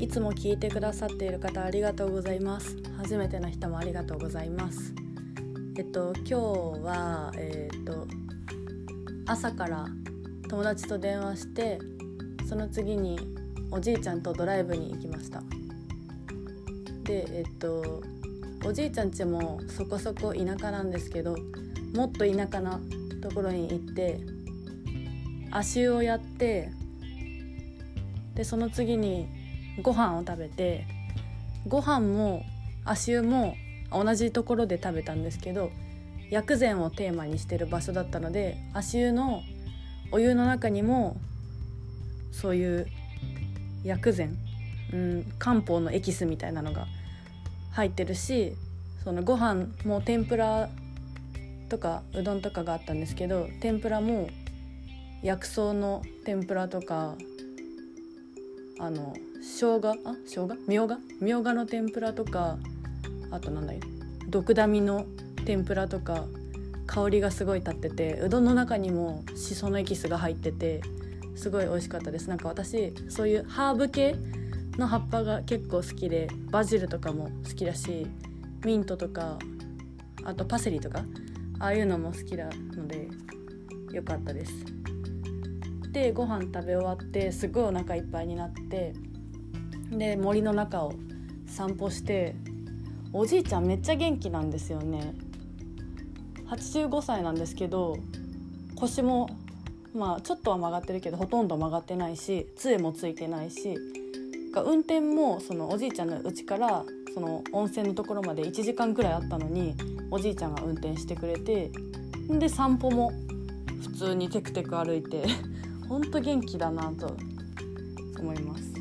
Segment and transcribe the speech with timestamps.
[0.00, 2.74] いつも聞いてくださっている方ありがとうございます。
[2.96, 4.94] 初めての人もありがとうございます。
[5.76, 6.34] えっと今日
[6.82, 8.06] はえっと
[9.26, 9.86] 朝から
[10.48, 11.78] 友達と電話して
[12.48, 13.20] その次に
[13.70, 15.42] おじいちゃんとドライブに行きました。
[17.04, 18.02] でえっと
[18.64, 21.36] おじいちゃん家もそこそこ田舎なんですけど
[21.94, 22.80] もっと田舎な
[23.20, 24.18] ところに行って
[25.50, 26.70] 足湯をやって
[28.34, 29.28] でその次に
[29.82, 30.86] ご飯を食べて
[31.66, 32.44] ご飯も
[32.84, 33.54] 足湯も
[33.92, 35.70] 同じところで食べたんですけど
[36.30, 39.42] 薬膳をテーマにしてる場所だったので足湯の
[40.12, 41.16] お湯の中にも
[42.32, 42.86] そういう
[43.84, 44.36] 薬膳、
[44.92, 46.86] うん、漢方のエキスみたいなのが
[47.72, 48.54] 入ってるし
[49.04, 50.68] そのご飯も天ぷら
[51.68, 54.28] とかうどんとかがあったんですけど天ぷらも
[55.22, 57.14] 薬草の天ぷらとか
[58.80, 59.90] あの生姜？
[60.04, 60.14] あ？
[60.26, 60.56] 生姜？
[60.66, 60.98] みょうが？
[61.20, 62.56] みょうがの天ぷらとか
[63.30, 63.80] あとなんだよ
[64.28, 65.04] 毒ダミの
[65.44, 66.24] 天ぷらとか
[66.86, 70.80] 香りがすごい立っててうどんの中にもしそのエキスが入ってて
[71.36, 72.28] すごい美味しかったです。
[72.28, 74.16] なんか私そういうハーブ系
[74.78, 78.06] の葉っぱが結構好きでバジルとかも好きだし
[78.64, 79.38] ミントとか
[80.24, 81.04] あとパセリとか
[81.58, 83.08] ああいうのも好きなので
[83.92, 84.79] よかったです。
[85.92, 88.94] でご飯食べ終わってすごいお腹いっぱいになって
[89.90, 90.94] で森の中を
[91.46, 92.36] 散歩して
[93.12, 95.14] おじいちゃんめっちゃ元気なんですよね。
[96.48, 97.96] 85歳なんですけど
[98.76, 99.28] 腰も
[99.94, 103.76] まあちょっとは曲がってるけどほとんど曲がってないし杖もついてないし
[104.54, 109.74] 運転もそのおじいちゃんの家からその温泉のところまで1時間くらいあったのに
[110.10, 111.70] おじいちゃんが運転してくれて
[112.28, 113.12] で散歩も
[113.82, 115.24] 普通にテクテク歩いて
[115.90, 117.16] ほんと元気だなと
[118.20, 118.72] 思います。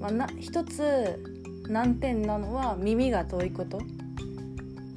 [0.00, 1.22] まあ、な一つ
[1.68, 3.78] 難点なのは耳が遠いこと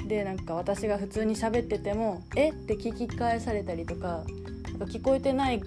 [0.08, 2.50] でなんか私が普通に喋ってても「え？
[2.50, 4.24] っ?」て聞き返されたりとか
[4.88, 5.62] 聞こえてない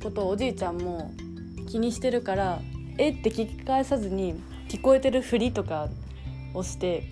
[0.00, 1.10] ことをおじいちゃんも
[1.68, 2.60] 気にしてるから
[2.98, 3.10] 「え？
[3.10, 4.36] っ?」て聞き返さずに
[4.68, 5.88] 聞こえてるふりとか
[6.54, 7.02] をして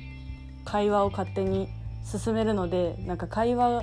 [0.65, 1.69] 会話を勝手に
[2.05, 3.83] 進めるのでなんか会話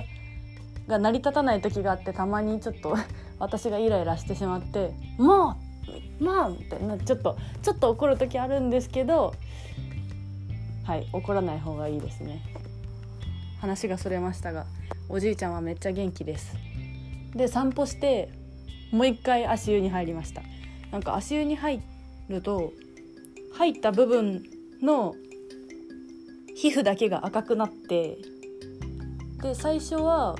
[0.88, 2.96] が成り立たない時があってたまにちょっと
[3.38, 5.56] 私がイライラしてしまって「も
[6.20, 9.34] うまあ!」ってなちょっとちょっと怒る時あるんですけど
[10.84, 12.40] はい怒らない方がいいですね
[13.60, 14.66] 話がそれましたが
[15.08, 16.54] おじいちゃんはめっちゃ元気です
[17.34, 18.30] で散歩して
[18.92, 20.42] もう一回足湯に入りました
[20.92, 21.82] なんか足湯に入
[22.28, 22.72] ると
[23.54, 24.44] 入った部分
[24.80, 25.14] の
[26.54, 28.18] 皮膚だけが赤くなって
[29.42, 30.36] で最初は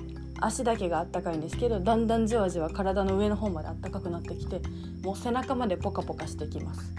[0.47, 4.61] 足だけがあったかいんですけどだんだんじわじわ体の上の方まであったかくなってきて
[5.03, 6.95] もう背中までポカポカしてきます。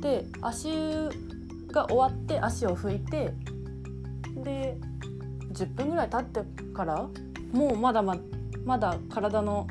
[0.00, 0.68] で足
[1.68, 3.32] が終わって足を拭いて
[4.42, 4.76] で
[5.52, 7.08] 10分ぐらい経ってから
[7.52, 8.16] もうまだま
[8.64, 9.66] まだ体の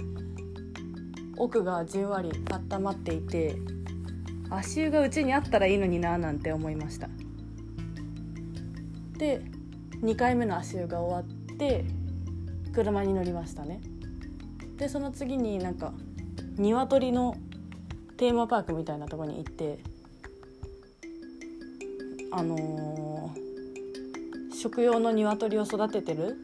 [1.37, 2.31] 奥がじんわり
[2.71, 3.55] 温まっていて
[4.49, 7.09] 足湯がうちにあったらいいのにななんて思いました。
[9.17, 9.41] で
[10.01, 11.85] 2回目の足湯が終わって
[12.75, 13.79] 車に乗りましたね。
[14.75, 15.93] でその次になんか
[16.57, 17.37] 鶏の
[18.17, 19.79] テーマパークみたいなとこに行って
[22.31, 26.35] あのー、食用の鶏を育ててる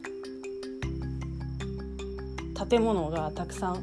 [2.68, 3.74] 建物がたくさん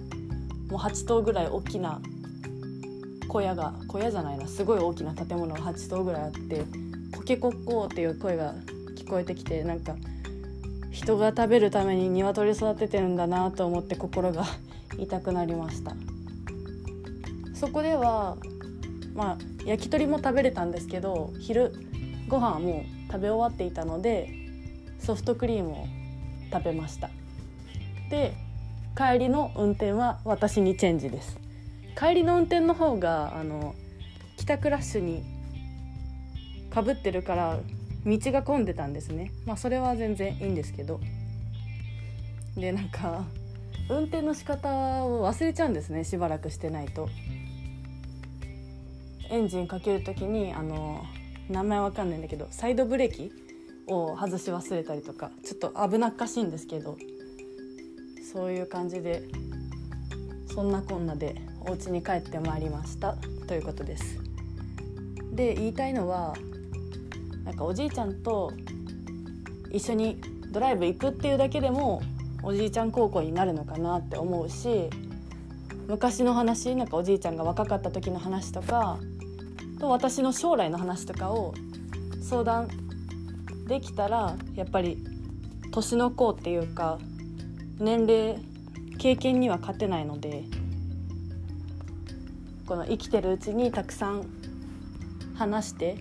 [0.69, 2.01] もう8棟ぐらい大きな
[3.27, 6.63] 小屋が小屋じゃないなすごい大きな建物が8棟ぐらいあって
[7.15, 8.55] コケコッコーっていう声が
[8.95, 9.95] 聞こえてきてなんか
[10.91, 14.45] 人が食べるために鶏育ててるんだなと思って心が
[14.97, 15.95] 痛くなりました。
[17.53, 18.37] そこでは
[19.13, 21.73] まあ焼き鳥も食べれたんですけど昼
[22.29, 24.29] ご飯はもう食べ終わっていたので
[24.99, 25.87] ソフトクリームを
[26.51, 27.09] 食べました。
[28.09, 28.33] で
[28.97, 31.37] 帰りの運転は私にチェンジです。
[31.97, 33.75] 帰りの運転の方があの
[34.37, 35.23] 帰宅ラッシュに
[36.69, 37.59] かぶってるから
[38.05, 39.31] 道が混んでたんですね。
[39.45, 40.99] まあそれは全然いいんですけど。
[42.57, 43.25] でなんか
[43.89, 44.69] 運転の仕方
[45.05, 47.09] を忘れちゃうんですねしばらくしてないと。
[49.29, 51.03] エンジンかける時にあの
[51.49, 53.31] 名前わかんないんだけどサイドブレーキ
[53.87, 56.97] を外し忘れたりとかちょっと危なっかしいんですけど
[58.33, 59.23] そういう感じで
[60.53, 63.15] そんなこんなでお家に帰ってまいりました。
[63.47, 64.19] ということです。
[65.31, 66.35] で言いたいのは
[67.49, 68.53] なんかおじいちゃんと
[69.71, 72.03] 一緒にドライブ行くっていうだけでも
[72.43, 74.87] おじいちゃん孝行になるのかなって思うし
[75.87, 78.99] 昔の話なんかおじいちゃんが若かった時の話とか
[79.79, 81.55] と私の将来の話とかを
[82.21, 82.67] 相談
[83.67, 85.03] できたらやっぱり
[85.71, 86.99] 年の子っていうか
[87.79, 88.37] 年齢
[88.99, 90.43] 経験には勝てないので
[92.67, 94.29] この生きてるうちにたくさん
[95.35, 95.97] 話して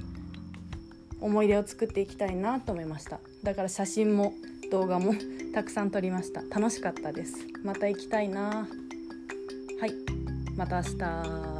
[1.21, 3.21] 思い出を作っていきたいなと思いました。
[3.43, 4.33] だから写真も
[4.71, 5.15] 動画も
[5.55, 6.43] たくさん撮りました。
[6.43, 7.35] 楽しかったです。
[7.65, 8.69] また行きたいな。
[9.81, 9.93] はい。
[10.57, 11.58] また明日。